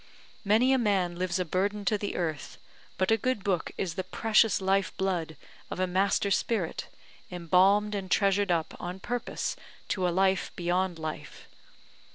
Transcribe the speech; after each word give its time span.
Many 0.43 0.73
a 0.73 0.79
man 0.79 1.15
lives 1.15 1.37
a 1.37 1.45
burden 1.45 1.85
to 1.85 1.95
the 1.95 2.15
earth; 2.15 2.57
but 2.97 3.11
a 3.11 3.17
good 3.17 3.43
book 3.43 3.69
is 3.77 3.93
the 3.93 4.03
precious 4.03 4.59
life 4.59 4.97
blood 4.97 5.37
of 5.69 5.79
a 5.79 5.85
master 5.85 6.31
spirit, 6.31 6.87
embalmed 7.29 7.93
and 7.93 8.09
treasured 8.09 8.49
up 8.49 8.75
on 8.79 8.99
purpose 8.99 9.55
to 9.89 10.07
a 10.07 10.09
life 10.09 10.51
beyond 10.55 10.97
life. 10.97 11.45